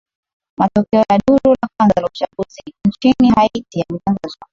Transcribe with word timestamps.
matokeo 0.57 0.99
ya 1.09 1.17
duru 1.27 1.49
la 1.61 1.67
kwanza 1.77 2.01
la 2.01 2.07
uchaguzi 2.07 2.61
nchini 2.87 3.29
haiti 3.35 3.79
yametangazwa 3.79 4.47